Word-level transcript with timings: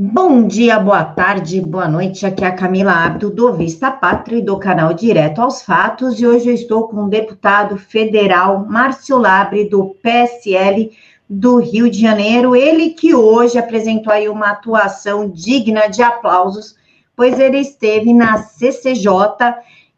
Bom 0.00 0.46
dia, 0.46 0.78
boa 0.78 1.02
tarde, 1.02 1.60
boa 1.60 1.88
noite. 1.88 2.24
Aqui 2.24 2.44
é 2.44 2.46
a 2.46 2.54
Camila 2.54 2.92
Abdo, 2.92 3.30
do 3.30 3.52
Vista 3.54 3.90
Pátria 3.90 4.38
e 4.38 4.42
do 4.42 4.56
canal 4.56 4.94
Direto 4.94 5.42
aos 5.42 5.60
Fatos. 5.60 6.20
E 6.20 6.24
hoje 6.24 6.48
eu 6.48 6.54
estou 6.54 6.86
com 6.86 7.06
o 7.06 7.08
deputado 7.08 7.76
federal 7.76 8.64
Márcio 8.64 9.18
Labre, 9.18 9.68
do 9.68 9.96
PSL 10.00 10.92
do 11.28 11.56
Rio 11.56 11.90
de 11.90 12.00
Janeiro. 12.00 12.54
Ele 12.54 12.90
que 12.90 13.12
hoje 13.12 13.58
apresentou 13.58 14.12
aí 14.12 14.28
uma 14.28 14.50
atuação 14.50 15.28
digna 15.28 15.88
de 15.88 16.00
aplausos, 16.00 16.76
pois 17.16 17.40
ele 17.40 17.58
esteve 17.58 18.14
na 18.14 18.38
CCJ 18.38 19.10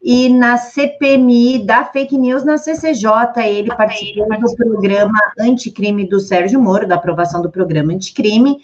e 0.01 0.29
na 0.29 0.57
CPMI 0.57 1.59
da 1.63 1.85
fake 1.85 2.17
news 2.17 2.43
na 2.43 2.57
CCJ, 2.57 3.07
ele 3.45 3.69
participou 3.75 4.27
do 4.27 4.55
programa 4.55 5.19
anticrime 5.39 6.07
do 6.07 6.19
Sérgio 6.19 6.59
Moro, 6.59 6.87
da 6.87 6.95
aprovação 6.95 7.39
do 7.39 7.51
programa 7.51 7.93
anticrime, 7.93 8.57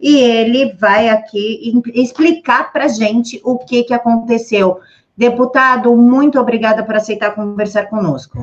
e 0.00 0.16
ele 0.16 0.72
vai 0.72 1.10
aqui 1.10 1.74
explicar 1.94 2.72
para 2.72 2.88
gente 2.88 3.38
o 3.44 3.58
que, 3.58 3.84
que 3.84 3.92
aconteceu. 3.92 4.80
Deputado, 5.14 5.94
muito 5.94 6.40
obrigada 6.40 6.82
por 6.82 6.94
aceitar 6.94 7.34
conversar 7.34 7.86
conosco. 7.86 8.38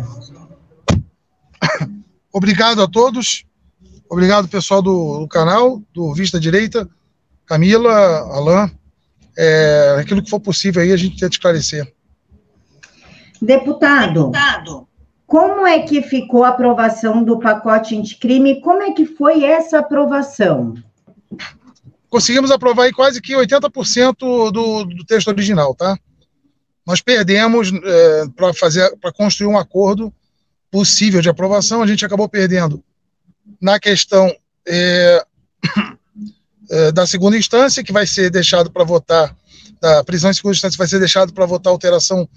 Obrigado 2.31 2.83
a 2.83 2.87
todos, 2.87 3.45
obrigado 4.09 4.49
pessoal 4.49 4.81
do, 4.81 5.19
do 5.19 5.27
canal, 5.27 5.81
do 5.93 6.13
Vista 6.13 6.37
Direita, 6.37 6.85
Camila, 7.45 7.89
Alain, 8.29 8.69
é, 9.37 9.95
aquilo 10.01 10.21
que 10.21 10.29
for 10.29 10.41
possível 10.41 10.81
aí 10.81 10.91
a 10.91 10.97
gente 10.97 11.17
tenta 11.17 11.33
esclarecer. 11.33 11.94
Deputado, 13.41 14.31
Deputado, 14.31 14.87
como 15.25 15.65
é 15.65 15.79
que 15.79 16.01
ficou 16.01 16.43
a 16.43 16.49
aprovação 16.49 17.23
do 17.23 17.39
pacote 17.39 17.97
anticrime? 17.97 18.61
Como 18.61 18.81
é 18.81 18.91
que 18.91 19.05
foi 19.05 19.43
essa 19.43 19.79
aprovação? 19.79 20.75
Conseguimos 22.09 22.51
aprovar 22.51 22.83
aí 22.83 22.93
quase 22.93 23.21
que 23.21 23.33
80% 23.33 24.51
do, 24.51 24.85
do 24.85 25.05
texto 25.05 25.27
original, 25.27 25.73
tá? 25.73 25.97
Nós 26.85 27.01
perdemos 27.01 27.71
é, 27.73 28.25
para 28.35 28.53
fazer, 28.53 28.95
para 28.97 29.11
construir 29.11 29.47
um 29.47 29.57
acordo 29.57 30.13
possível 30.69 31.21
de 31.21 31.29
aprovação, 31.29 31.81
a 31.81 31.87
gente 31.87 32.05
acabou 32.05 32.29
perdendo 32.29 32.83
na 33.59 33.79
questão 33.79 34.33
é, 34.67 35.25
é, 36.69 36.91
da 36.91 37.07
segunda 37.07 37.37
instância, 37.37 37.83
que 37.83 37.91
vai 37.91 38.05
ser 38.05 38.29
deixado 38.29 38.71
para 38.71 38.83
votar, 38.83 39.35
da 39.81 40.03
prisão 40.03 40.29
em 40.29 40.33
segunda 40.33 40.55
instância 40.55 40.77
vai 40.77 40.87
ser 40.87 40.99
deixado 40.99 41.33
para 41.33 41.45
votar 41.45 41.71
alteração 41.71 42.29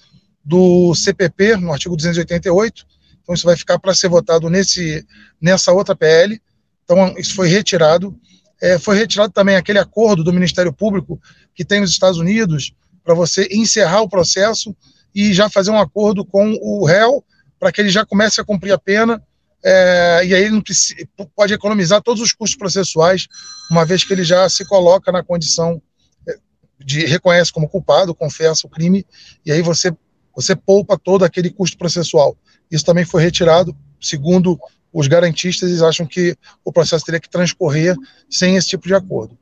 do 0.48 0.94
CPP, 0.94 1.56
no 1.56 1.70
artigo 1.70 1.94
288. 1.94 2.86
Então, 3.20 3.34
isso 3.34 3.44
vai 3.44 3.54
ficar 3.54 3.78
para 3.78 3.94
ser 3.94 4.08
votado 4.08 4.48
nesse, 4.48 5.06
nessa 5.38 5.72
outra 5.72 5.94
PL. 5.94 6.40
Então, 6.84 7.14
isso 7.18 7.34
foi 7.34 7.48
retirado. 7.48 8.18
É, 8.60 8.78
foi 8.78 8.96
retirado 8.96 9.30
também 9.30 9.56
aquele 9.56 9.78
acordo 9.78 10.24
do 10.24 10.32
Ministério 10.32 10.72
Público 10.72 11.20
que 11.54 11.66
tem 11.66 11.80
nos 11.80 11.90
Estados 11.90 12.18
Unidos 12.18 12.72
para 13.04 13.12
você 13.14 13.46
encerrar 13.52 14.00
o 14.00 14.08
processo 14.08 14.74
e 15.14 15.34
já 15.34 15.50
fazer 15.50 15.70
um 15.70 15.78
acordo 15.78 16.24
com 16.24 16.54
o 16.62 16.86
réu 16.86 17.22
para 17.60 17.70
que 17.70 17.82
ele 17.82 17.90
já 17.90 18.06
comece 18.06 18.40
a 18.40 18.44
cumprir 18.44 18.72
a 18.72 18.78
pena 18.78 19.22
é, 19.62 20.22
e 20.24 20.34
aí 20.34 20.44
ele 20.44 20.62
precisa, 20.62 20.96
pode 21.34 21.52
economizar 21.52 22.00
todos 22.00 22.22
os 22.22 22.32
custos 22.32 22.56
processuais, 22.56 23.26
uma 23.70 23.84
vez 23.84 24.04
que 24.04 24.12
ele 24.12 24.24
já 24.24 24.48
se 24.48 24.64
coloca 24.64 25.10
na 25.10 25.22
condição 25.22 25.82
é, 26.26 26.36
de 26.78 27.04
reconhece 27.04 27.52
como 27.52 27.68
culpado, 27.68 28.14
confessa 28.14 28.66
o 28.66 28.70
crime, 28.70 29.04
e 29.44 29.50
aí 29.50 29.60
você 29.60 29.92
você 30.38 30.54
poupa 30.54 30.96
todo 30.96 31.24
aquele 31.24 31.50
custo 31.50 31.76
processual. 31.76 32.36
Isso 32.70 32.84
também 32.84 33.04
foi 33.04 33.20
retirado, 33.20 33.76
segundo 34.00 34.56
os 34.92 35.08
garantistas, 35.08 35.68
eles 35.68 35.82
acham 35.82 36.06
que 36.06 36.36
o 36.64 36.72
processo 36.72 37.04
teria 37.04 37.18
que 37.18 37.28
transcorrer 37.28 37.96
sem 38.30 38.54
esse 38.54 38.68
tipo 38.68 38.86
de 38.86 38.94
acordo. 38.94 39.36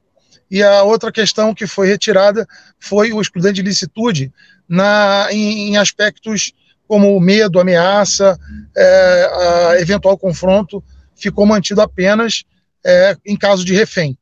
E 0.50 0.62
a 0.62 0.84
outra 0.84 1.12
questão 1.12 1.54
que 1.54 1.66
foi 1.66 1.86
retirada 1.86 2.46
foi 2.80 3.12
o 3.12 3.20
excludente 3.20 3.56
de 3.56 3.62
licitude 3.62 4.32
na, 4.66 5.28
em, 5.30 5.68
em 5.68 5.76
aspectos 5.76 6.54
como 6.88 7.20
medo, 7.20 7.60
ameaça, 7.60 8.38
é, 8.74 9.76
eventual 9.78 10.16
confronto, 10.16 10.82
ficou 11.14 11.44
mantido 11.44 11.82
apenas 11.82 12.42
é, 12.82 13.14
em 13.26 13.36
caso 13.36 13.66
de 13.66 13.74
refém. 13.74 14.16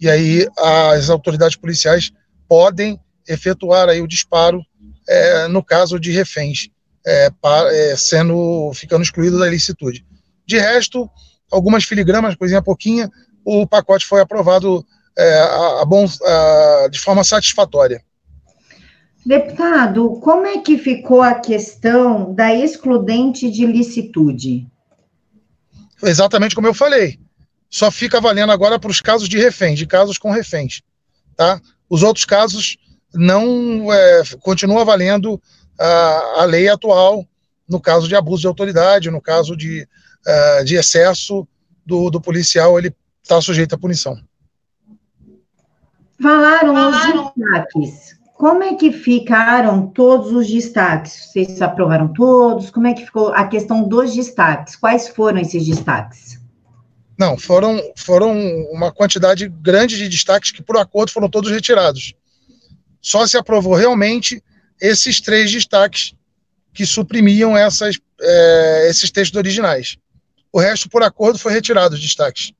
E 0.00 0.10
aí 0.10 0.48
as 0.58 1.08
autoridades 1.08 1.56
policiais 1.56 2.10
podem 2.48 2.98
efetuar 3.28 3.88
aí 3.88 4.02
o 4.02 4.08
disparo 4.08 4.60
é, 5.08 5.48
no 5.48 5.62
caso 5.62 5.98
de 5.98 6.10
reféns, 6.10 6.68
é, 7.06 7.30
é, 7.72 7.96
sendo 7.96 8.72
ficando 8.74 9.02
excluído 9.02 9.38
da 9.38 9.46
ilicitude. 9.46 10.04
De 10.44 10.58
resto, 10.58 11.08
algumas 11.50 11.84
filigramas, 11.84 12.34
coisinha 12.34 12.62
pouquinha, 12.62 13.10
o 13.44 13.66
pacote 13.66 14.04
foi 14.04 14.20
aprovado 14.20 14.84
é, 15.16 15.38
a, 15.38 15.82
a 15.82 15.84
bom, 15.84 16.06
a, 16.24 16.88
de 16.90 16.98
forma 16.98 17.22
satisfatória. 17.22 18.02
Deputado, 19.24 20.20
como 20.20 20.46
é 20.46 20.58
que 20.58 20.78
ficou 20.78 21.20
a 21.20 21.34
questão 21.34 22.32
da 22.32 22.54
excludente 22.54 23.50
de 23.50 23.66
licitude? 23.66 24.68
Exatamente 26.02 26.54
como 26.54 26.68
eu 26.68 26.74
falei. 26.74 27.18
Só 27.68 27.90
fica 27.90 28.20
valendo 28.20 28.52
agora 28.52 28.78
para 28.78 28.90
os 28.90 29.00
casos 29.00 29.28
de 29.28 29.38
reféns, 29.38 29.78
de 29.78 29.86
casos 29.86 30.16
com 30.16 30.30
reféns. 30.30 30.80
Tá? 31.36 31.60
Os 31.90 32.04
outros 32.04 32.24
casos 32.24 32.76
não 33.16 33.92
é, 33.92 34.22
continua 34.40 34.84
valendo 34.84 35.40
a, 35.78 36.42
a 36.42 36.44
lei 36.44 36.68
atual 36.68 37.26
no 37.68 37.80
caso 37.80 38.06
de 38.06 38.14
abuso 38.14 38.42
de 38.42 38.46
autoridade, 38.46 39.10
no 39.10 39.20
caso 39.20 39.56
de, 39.56 39.88
uh, 40.26 40.64
de 40.64 40.76
excesso 40.76 41.46
do, 41.84 42.10
do 42.10 42.20
policial, 42.20 42.78
ele 42.78 42.94
está 43.22 43.40
sujeito 43.40 43.74
à 43.74 43.78
punição. 43.78 44.16
Falaram, 46.20 46.74
Falaram 46.74 47.26
os 47.26 47.32
destaques. 47.34 48.16
Como 48.34 48.62
é 48.62 48.74
que 48.74 48.92
ficaram 48.92 49.86
todos 49.88 50.30
os 50.30 50.46
destaques? 50.46 51.30
Vocês 51.32 51.60
aprovaram 51.62 52.12
todos? 52.12 52.70
Como 52.70 52.86
é 52.86 52.92
que 52.92 53.04
ficou 53.04 53.28
a 53.28 53.46
questão 53.46 53.88
dos 53.88 54.14
destaques? 54.14 54.76
Quais 54.76 55.08
foram 55.08 55.40
esses 55.40 55.64
destaques? 55.66 56.38
Não, 57.18 57.38
foram, 57.38 57.80
foram 57.96 58.32
uma 58.70 58.92
quantidade 58.92 59.48
grande 59.48 59.96
de 59.96 60.08
destaques 60.08 60.50
que, 60.52 60.62
por 60.62 60.76
acordo, 60.76 61.12
foram 61.12 61.30
todos 61.30 61.50
retirados 61.50 62.14
só 63.06 63.24
se 63.24 63.36
aprovou 63.36 63.76
realmente 63.76 64.42
esses 64.80 65.20
três 65.20 65.52
destaques 65.52 66.12
que 66.74 66.84
suprimiam 66.84 67.56
essas, 67.56 68.00
é, 68.20 68.88
esses 68.90 69.12
textos 69.12 69.38
originais. 69.38 69.96
O 70.52 70.58
resto, 70.58 70.88
por 70.88 71.04
acordo, 71.04 71.38
foi 71.38 71.52
retirado 71.52 71.94
os 71.94 72.00
destaques. 72.00 72.52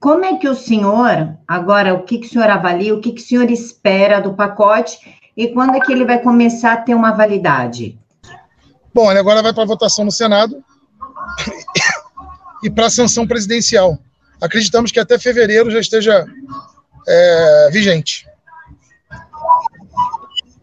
Como 0.00 0.24
é 0.24 0.36
que 0.36 0.48
o 0.48 0.54
senhor, 0.56 1.38
agora, 1.46 1.94
o 1.94 2.02
que, 2.02 2.18
que 2.18 2.26
o 2.26 2.28
senhor 2.28 2.50
avalia, 2.50 2.92
o 2.92 3.00
que, 3.00 3.12
que 3.12 3.22
o 3.22 3.24
senhor 3.24 3.48
espera 3.52 4.20
do 4.20 4.34
pacote 4.34 4.98
e 5.36 5.46
quando 5.52 5.76
é 5.76 5.80
que 5.80 5.92
ele 5.92 6.04
vai 6.04 6.20
começar 6.20 6.72
a 6.72 6.76
ter 6.78 6.96
uma 6.96 7.12
validade? 7.12 7.96
Bom, 8.92 9.08
ele 9.12 9.20
agora 9.20 9.44
vai 9.44 9.54
para 9.54 9.64
votação 9.64 10.04
no 10.04 10.10
Senado 10.10 10.62
e 12.64 12.68
para 12.68 12.90
sanção 12.90 13.28
presidencial. 13.28 13.96
Acreditamos 14.40 14.90
que 14.90 14.98
até 14.98 15.20
fevereiro 15.20 15.70
já 15.70 15.78
esteja 15.78 16.26
é, 17.06 17.70
vigente. 17.70 18.31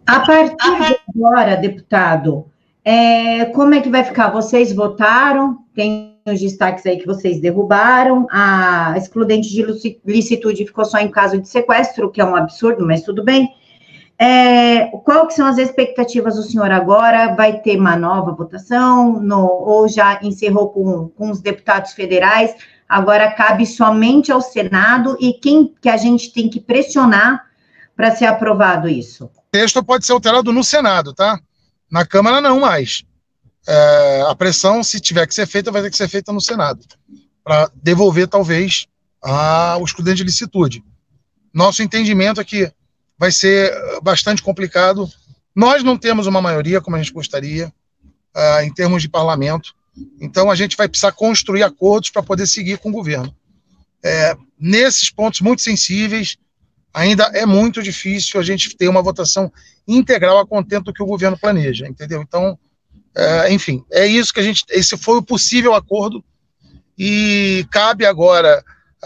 A 0.09 0.21
partir 0.21 0.55
de 0.57 0.99
agora, 1.15 1.55
deputado, 1.55 2.47
é, 2.83 3.45
como 3.45 3.75
é 3.75 3.79
que 3.79 3.91
vai 3.91 4.03
ficar? 4.03 4.31
Vocês 4.31 4.73
votaram, 4.73 5.59
tem 5.75 6.17
os 6.25 6.39
destaques 6.39 6.83
aí 6.87 6.97
que 6.97 7.05
vocês 7.05 7.39
derrubaram, 7.39 8.25
a 8.31 8.95
excludente 8.97 9.47
de 9.49 9.63
licitude 10.03 10.65
ficou 10.65 10.83
só 10.83 10.97
em 10.97 11.11
caso 11.11 11.39
de 11.39 11.47
sequestro, 11.47 12.09
que 12.09 12.19
é 12.19 12.25
um 12.25 12.35
absurdo, 12.35 12.87
mas 12.87 13.03
tudo 13.03 13.23
bem. 13.23 13.53
É, 14.17 14.87
qual 15.03 15.29
são 15.29 15.45
as 15.45 15.59
expectativas 15.59 16.37
do 16.37 16.41
senhor 16.41 16.71
agora? 16.71 17.35
Vai 17.35 17.59
ter 17.59 17.77
uma 17.77 17.95
nova 17.95 18.31
votação? 18.31 19.21
No, 19.21 19.45
ou 19.45 19.87
já 19.87 20.19
encerrou 20.23 20.69
com, 20.69 21.09
com 21.09 21.29
os 21.29 21.39
deputados 21.39 21.93
federais? 21.93 22.55
Agora 22.89 23.29
cabe 23.31 23.63
somente 23.67 24.31
ao 24.31 24.41
Senado 24.41 25.15
e 25.19 25.33
quem 25.33 25.71
que 25.79 25.87
a 25.87 25.97
gente 25.97 26.33
tem 26.33 26.49
que 26.49 26.59
pressionar 26.59 27.45
para 27.95 28.09
ser 28.09 28.25
aprovado 28.25 28.89
isso? 28.89 29.29
Texto 29.51 29.83
pode 29.83 30.05
ser 30.05 30.13
alterado 30.13 30.51
no 30.51 30.63
Senado, 30.63 31.13
tá? 31.13 31.39
Na 31.89 32.05
Câmara 32.05 32.41
não 32.41 32.59
mais. 32.59 33.03
É, 33.67 34.25
a 34.27 34.35
pressão, 34.35 34.83
se 34.83 34.99
tiver 34.99 35.27
que 35.27 35.33
ser 35.33 35.47
feita, 35.47 35.71
vai 35.71 35.81
ter 35.81 35.91
que 35.91 35.97
ser 35.97 36.07
feita 36.07 36.31
no 36.31 36.41
Senado, 36.41 36.85
para 37.43 37.69
devolver, 37.75 38.27
talvez, 38.27 38.87
a, 39.21 39.77
o 39.77 39.85
excludente 39.85 40.17
de 40.17 40.23
licitude. 40.23 40.83
Nosso 41.53 41.81
entendimento 41.81 42.39
é 42.39 42.43
que 42.43 42.71
vai 43.17 43.31
ser 43.31 43.73
bastante 44.01 44.41
complicado. 44.41 45.09
Nós 45.55 45.83
não 45.83 45.97
temos 45.97 46.25
uma 46.25 46.41
maioria, 46.41 46.79
como 46.79 46.95
a 46.95 46.99
gente 46.99 47.11
gostaria, 47.11 47.71
uh, 48.35 48.61
em 48.63 48.73
termos 48.73 49.01
de 49.01 49.09
parlamento. 49.09 49.75
Então, 50.21 50.49
a 50.49 50.55
gente 50.55 50.77
vai 50.77 50.87
precisar 50.87 51.11
construir 51.11 51.63
acordos 51.63 52.09
para 52.09 52.23
poder 52.23 52.47
seguir 52.47 52.77
com 52.77 52.89
o 52.89 52.93
governo. 52.93 53.35
É, 54.01 54.37
nesses 54.57 55.09
pontos 55.09 55.41
muito 55.41 55.61
sensíveis, 55.61 56.37
ainda 56.93 57.23
é 57.33 57.45
muito 57.45 57.81
difícil 57.81 58.39
a 58.39 58.43
gente 58.43 58.75
ter 58.75 58.87
uma 58.87 59.01
votação 59.01 59.51
integral 59.87 60.39
a 60.39 60.47
contento 60.47 60.85
do 60.85 60.93
que 60.93 61.03
o 61.03 61.07
governo 61.07 61.37
planeja, 61.37 61.87
entendeu? 61.87 62.21
Então, 62.21 62.57
é, 63.15 63.51
enfim, 63.51 63.83
é 63.91 64.05
isso 64.05 64.33
que 64.33 64.39
a 64.39 64.43
gente. 64.43 64.63
Esse 64.69 64.97
foi 64.97 65.17
o 65.17 65.23
possível 65.23 65.73
acordo 65.73 66.23
e 66.97 67.65
cabe 67.71 68.05
agora 68.05 68.63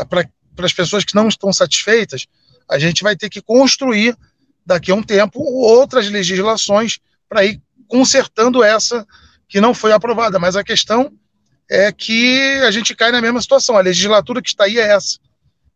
para 0.10 0.28
para 0.56 0.66
as 0.66 0.74
pessoas 0.74 1.04
que 1.04 1.16
não 1.16 1.28
estão 1.28 1.52
satisfeitas, 1.52 2.26
a 2.70 2.80
gente 2.80 3.04
vai 3.04 3.16
ter 3.16 3.30
que 3.30 3.42
construir 3.42 4.18
daqui 4.66 4.92
a 4.92 4.96
um 4.96 5.04
tempo 5.04 5.40
outras 5.40 6.10
legislações 6.10 7.00
para 7.28 7.46
ir 7.46 7.62
consertando 7.88 8.64
essa 8.64 9.06
que 9.48 9.60
não 9.60 9.74
foi 9.74 9.92
aprovada. 9.92 10.40
Mas 10.40 10.56
a 10.56 10.64
questão 10.64 11.12
é 11.70 11.92
que 11.92 12.62
a 12.66 12.72
gente 12.72 12.96
cai 12.96 13.12
na 13.12 13.22
mesma 13.22 13.42
situação. 13.42 13.78
A 13.78 13.82
legislatura 13.82 14.42
que 14.42 14.50
está 14.50 14.66
aí 14.66 14.78
é 14.78 14.94
essa. 14.94 15.20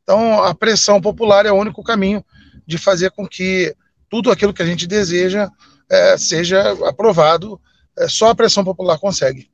Então, 0.07 0.41
a 0.41 0.55
pressão 0.55 1.01
popular 1.01 1.45
é 1.45 1.51
o 1.51 1.59
único 1.59 1.83
caminho 1.83 2.23
de 2.65 2.77
fazer 2.77 3.11
com 3.11 3.27
que 3.27 3.75
tudo 4.09 4.31
aquilo 4.31 4.53
que 4.53 4.61
a 4.61 4.65
gente 4.65 4.87
deseja 4.87 5.49
é, 5.91 6.17
seja 6.17 6.71
aprovado. 6.87 7.59
É, 7.99 8.07
só 8.07 8.29
a 8.29 8.35
pressão 8.35 8.63
popular 8.63 8.97
consegue. 8.97 9.49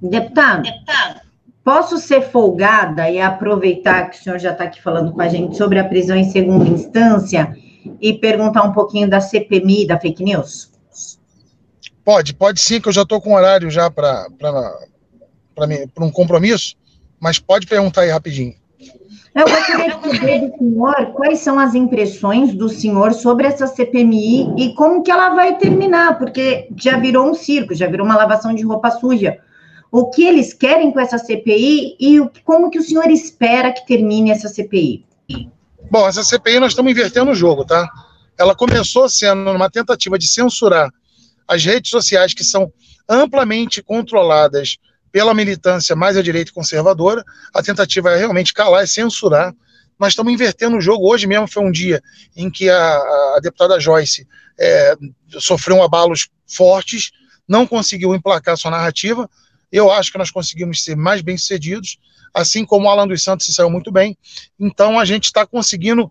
Deputado, 0.00 0.62
Deputado, 0.62 1.20
posso 1.64 1.98
ser 1.98 2.22
folgada 2.30 3.10
e 3.10 3.20
aproveitar 3.20 4.10
que 4.10 4.16
o 4.16 4.22
senhor 4.22 4.38
já 4.38 4.52
está 4.52 4.62
aqui 4.62 4.80
falando 4.80 5.12
com 5.12 5.20
a 5.20 5.28
gente 5.28 5.56
sobre 5.56 5.80
a 5.80 5.88
prisão 5.88 6.16
em 6.16 6.30
segunda 6.30 6.68
instância 6.68 7.52
e 8.00 8.12
perguntar 8.12 8.62
um 8.62 8.72
pouquinho 8.72 9.10
da 9.10 9.20
CPMI, 9.20 9.88
da 9.88 9.98
fake 9.98 10.22
news? 10.22 10.70
Pode, 12.04 12.32
pode 12.32 12.60
sim, 12.60 12.80
que 12.80 12.88
eu 12.88 12.92
já 12.92 13.02
estou 13.02 13.20
com 13.20 13.34
horário 13.34 13.72
já 13.72 13.90
para 13.90 14.28
um 15.98 16.12
compromisso, 16.12 16.76
mas 17.18 17.40
pode 17.40 17.66
perguntar 17.66 18.02
aí 18.02 18.10
rapidinho. 18.10 18.59
Eu 19.34 19.44
gostaria 19.44 19.96
de 19.96 20.18
saber 20.18 20.40
do 20.40 20.58
senhor 20.58 21.12
quais 21.12 21.38
são 21.38 21.58
as 21.58 21.74
impressões 21.74 22.52
do 22.52 22.68
senhor 22.68 23.12
sobre 23.12 23.46
essa 23.46 23.66
CPMI 23.66 24.54
e 24.58 24.74
como 24.74 25.02
que 25.02 25.10
ela 25.10 25.30
vai 25.30 25.56
terminar, 25.56 26.18
porque 26.18 26.68
já 26.76 26.98
virou 26.98 27.30
um 27.30 27.34
circo, 27.34 27.74
já 27.74 27.86
virou 27.86 28.04
uma 28.04 28.16
lavação 28.16 28.52
de 28.52 28.64
roupa 28.64 28.90
suja. 28.90 29.38
O 29.92 30.10
que 30.10 30.24
eles 30.24 30.52
querem 30.52 30.90
com 30.90 30.98
essa 30.98 31.18
CPI 31.18 31.96
e 32.00 32.20
como 32.44 32.70
que 32.70 32.78
o 32.78 32.82
senhor 32.82 33.08
espera 33.08 33.72
que 33.72 33.86
termine 33.86 34.30
essa 34.30 34.48
CPI? 34.48 35.04
Bom, 35.90 36.08
essa 36.08 36.24
CPI 36.24 36.58
nós 36.58 36.72
estamos 36.72 36.90
invertendo 36.90 37.30
o 37.30 37.34
jogo, 37.34 37.64
tá? 37.64 37.88
Ela 38.38 38.54
começou 38.54 39.08
sendo 39.08 39.50
uma 39.50 39.70
tentativa 39.70 40.18
de 40.18 40.26
censurar 40.26 40.90
as 41.46 41.64
redes 41.64 41.90
sociais 41.90 42.34
que 42.34 42.44
são 42.44 42.72
amplamente 43.08 43.82
controladas 43.82 44.76
pela 45.12 45.34
militância 45.34 45.96
mais 45.96 46.16
à 46.16 46.22
direita 46.22 46.52
conservadora. 46.52 47.24
A 47.52 47.62
tentativa 47.62 48.10
é 48.10 48.16
realmente 48.16 48.54
calar, 48.54 48.82
é 48.82 48.86
censurar. 48.86 49.54
Nós 49.98 50.12
estamos 50.12 50.32
invertendo 50.32 50.76
o 50.76 50.80
jogo. 50.80 51.10
Hoje 51.10 51.26
mesmo 51.26 51.46
foi 51.46 51.62
um 51.62 51.70
dia 51.70 52.02
em 52.36 52.50
que 52.50 52.70
a, 52.70 52.96
a 53.36 53.40
deputada 53.42 53.78
Joyce 53.78 54.26
é, 54.58 54.94
sofreu 55.38 55.82
abalos 55.82 56.28
fortes, 56.46 57.10
não 57.46 57.66
conseguiu 57.66 58.14
emplacar 58.14 58.56
sua 58.56 58.70
narrativa. 58.70 59.28
Eu 59.70 59.90
acho 59.90 60.10
que 60.10 60.18
nós 60.18 60.30
conseguimos 60.30 60.82
ser 60.82 60.96
mais 60.96 61.20
bem-sucedidos, 61.20 61.98
assim 62.32 62.64
como 62.64 62.86
o 62.86 62.90
Alan 62.90 63.06
dos 63.06 63.22
Santos 63.22 63.46
se 63.46 63.52
saiu 63.52 63.70
muito 63.70 63.90
bem. 63.90 64.16
Então 64.58 64.98
a 64.98 65.04
gente 65.04 65.24
está 65.24 65.46
conseguindo 65.46 66.10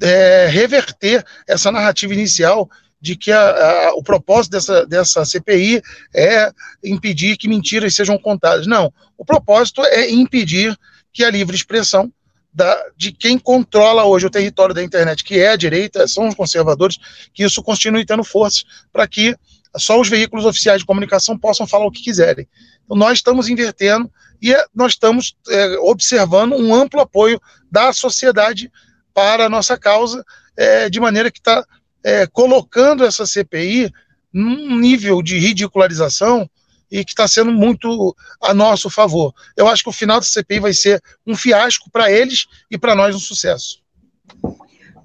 é, 0.00 0.46
reverter 0.46 1.24
essa 1.46 1.70
narrativa 1.70 2.12
inicial 2.12 2.68
de 3.00 3.16
que 3.16 3.30
a, 3.30 3.40
a, 3.40 3.94
o 3.94 4.02
propósito 4.02 4.52
dessa, 4.52 4.86
dessa 4.86 5.24
CPI 5.24 5.82
é 6.14 6.50
impedir 6.82 7.36
que 7.36 7.48
mentiras 7.48 7.94
sejam 7.94 8.18
contadas. 8.18 8.66
Não, 8.66 8.92
o 9.16 9.24
propósito 9.24 9.82
é 9.84 10.10
impedir 10.10 10.76
que 11.12 11.24
a 11.24 11.30
livre 11.30 11.56
expressão 11.56 12.12
da, 12.52 12.76
de 12.96 13.12
quem 13.12 13.38
controla 13.38 14.04
hoje 14.04 14.26
o 14.26 14.30
território 14.30 14.74
da 14.74 14.82
internet, 14.82 15.22
que 15.22 15.38
é 15.38 15.50
a 15.50 15.56
direita, 15.56 16.08
são 16.08 16.28
os 16.28 16.34
conservadores, 16.34 16.98
que 17.32 17.44
isso 17.44 17.62
continue 17.62 18.04
tendo 18.04 18.24
força 18.24 18.64
para 18.92 19.06
que 19.06 19.36
só 19.76 20.00
os 20.00 20.08
veículos 20.08 20.44
oficiais 20.44 20.80
de 20.80 20.86
comunicação 20.86 21.38
possam 21.38 21.66
falar 21.66 21.86
o 21.86 21.90
que 21.90 22.02
quiserem. 22.02 22.48
Então, 22.84 22.96
nós 22.96 23.18
estamos 23.18 23.48
invertendo 23.48 24.10
e 24.40 24.52
é, 24.52 24.64
nós 24.74 24.92
estamos 24.92 25.36
é, 25.48 25.78
observando 25.78 26.54
um 26.54 26.74
amplo 26.74 27.00
apoio 27.00 27.40
da 27.70 27.92
sociedade 27.92 28.72
para 29.12 29.46
a 29.46 29.48
nossa 29.48 29.76
causa, 29.76 30.24
é, 30.56 30.88
de 30.88 30.98
maneira 30.98 31.30
que 31.30 31.38
está 31.38 31.64
é, 32.08 32.26
colocando 32.26 33.04
essa 33.04 33.26
CPI 33.26 33.92
num 34.32 34.78
nível 34.78 35.22
de 35.22 35.38
ridicularização 35.38 36.48
e 36.90 37.04
que 37.04 37.10
está 37.10 37.28
sendo 37.28 37.52
muito 37.52 38.16
a 38.40 38.54
nosso 38.54 38.88
favor. 38.88 39.34
Eu 39.54 39.68
acho 39.68 39.82
que 39.82 39.90
o 39.90 39.92
final 39.92 40.18
da 40.18 40.24
CPI 40.24 40.58
vai 40.58 40.72
ser 40.72 41.02
um 41.26 41.36
fiasco 41.36 41.90
para 41.90 42.10
eles 42.10 42.46
e 42.70 42.78
para 42.78 42.94
nós 42.94 43.14
um 43.14 43.18
sucesso. 43.18 43.82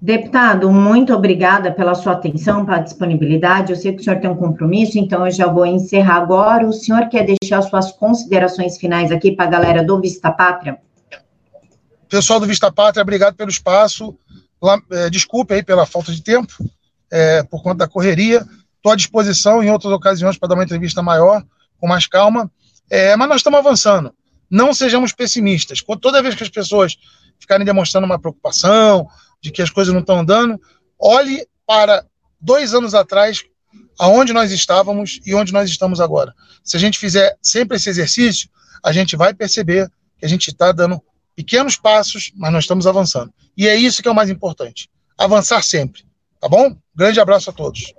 Deputado, 0.01 0.71
muito 0.71 1.13
obrigada 1.13 1.73
pela 1.73 1.93
sua 1.93 2.13
atenção, 2.13 2.65
pela 2.65 2.79
disponibilidade. 2.79 3.73
Eu 3.73 3.77
sei 3.77 3.93
que 3.93 3.99
o 3.99 4.03
senhor 4.03 4.21
tem 4.21 4.29
um 4.29 4.35
compromisso, 4.35 4.97
então 4.97 5.25
eu 5.25 5.31
já 5.31 5.47
vou 5.47 5.65
encerrar 5.65 6.15
agora. 6.15 6.65
O 6.65 6.73
senhor 6.73 7.09
quer 7.09 7.25
deixar 7.25 7.61
suas 7.63 7.91
considerações 7.91 8.77
finais 8.77 9.11
aqui 9.11 9.33
para 9.33 9.45
a 9.45 9.49
galera 9.49 9.83
do 9.83 9.99
Vista 9.99 10.31
Pátria? 10.31 10.77
Pessoal 12.07 12.39
do 12.39 12.47
Vista 12.47 12.71
Pátria, 12.71 13.01
obrigado 13.01 13.35
pelo 13.35 13.49
espaço. 13.49 14.17
É, 14.91 15.09
desculpe 15.09 15.53
aí 15.53 15.63
pela 15.63 15.85
falta 15.85 16.13
de 16.13 16.21
tempo 16.21 16.53
é, 17.13 17.43
por 17.43 17.61
conta 17.61 17.77
da 17.77 17.87
correria. 17.87 18.43
Estou 18.77 18.91
à 18.91 18.95
disposição 18.95 19.63
em 19.63 19.69
outras 19.69 19.93
ocasiões 19.93 20.35
para 20.35 20.49
dar 20.49 20.55
uma 20.55 20.63
entrevista 20.63 21.03
maior, 21.03 21.45
com 21.79 21.87
mais 21.87 22.07
calma. 22.07 22.51
É, 22.89 23.15
mas 23.15 23.29
nós 23.29 23.37
estamos 23.37 23.59
avançando. 23.59 24.11
Não 24.49 24.73
sejamos 24.73 25.13
pessimistas. 25.13 25.83
Toda 26.01 26.23
vez 26.23 26.33
que 26.33 26.43
as 26.43 26.49
pessoas 26.49 26.97
ficarem 27.39 27.65
demonstrando 27.65 28.05
uma 28.05 28.19
preocupação 28.19 29.07
de 29.39 29.51
que 29.51 29.61
as 29.61 29.69
coisas 29.69 29.93
não 29.93 30.01
estão 30.01 30.19
andando, 30.19 30.59
olhe 30.99 31.47
para 31.67 32.03
dois 32.41 32.73
anos 32.73 32.95
atrás, 32.95 33.43
aonde 33.99 34.33
nós 34.33 34.51
estávamos 34.51 35.19
e 35.23 35.35
onde 35.35 35.53
nós 35.53 35.69
estamos 35.69 36.01
agora. 36.01 36.33
Se 36.63 36.77
a 36.77 36.79
gente 36.79 36.97
fizer 36.97 37.37
sempre 37.41 37.77
esse 37.77 37.89
exercício, 37.89 38.49
a 38.83 38.91
gente 38.91 39.15
vai 39.15 39.33
perceber 39.35 39.87
que 40.17 40.25
a 40.25 40.29
gente 40.29 40.49
está 40.49 40.71
dando 40.71 41.01
pequenos 41.35 41.75
passos, 41.75 42.31
mas 42.35 42.51
nós 42.51 42.63
estamos 42.63 42.87
avançando. 42.87 43.31
E 43.55 43.67
é 43.67 43.75
isso 43.75 44.01
que 44.01 44.07
é 44.07 44.11
o 44.11 44.15
mais 44.15 44.29
importante: 44.29 44.89
avançar 45.17 45.61
sempre. 45.63 46.03
Tá 46.39 46.49
bom? 46.49 46.75
Grande 46.95 47.19
abraço 47.19 47.49
a 47.49 47.53
todos. 47.53 47.93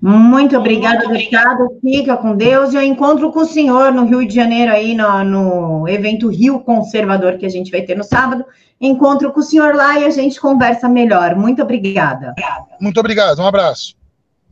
Muito 0.00 0.58
obrigada, 0.58 1.06
deputado. 1.06 1.78
Fica 1.80 2.16
com 2.16 2.36
Deus. 2.36 2.74
Eu 2.74 2.82
encontro 2.82 3.30
com 3.30 3.40
o 3.40 3.46
senhor 3.46 3.92
no 3.92 4.04
Rio 4.04 4.26
de 4.26 4.34
Janeiro, 4.34 4.72
aí 4.72 4.96
no, 4.96 5.22
no, 5.22 5.88
evento 5.88 6.28
Rio 6.28 6.58
Conservador 6.58 7.38
que 7.38 7.46
a 7.46 7.48
gente 7.48 7.70
vai 7.70 7.82
ter 7.82 7.96
no 7.96 8.02
sábado. 8.02 8.44
Encontro 8.80 9.32
com 9.32 9.38
o 9.38 9.44
senhor 9.44 9.76
lá 9.76 10.00
e 10.00 10.04
a 10.04 10.10
gente 10.10 10.40
conversa 10.40 10.88
melhor. 10.88 11.36
Muito 11.36 11.62
obrigada. 11.62 12.34
Muito 12.80 12.98
obrigado. 12.98 13.38
Um 13.40 13.46
abraço. 13.46 13.94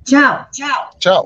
Tchau. 0.04 0.46
Tchau. 0.52 0.90
Tchau. 1.00 1.18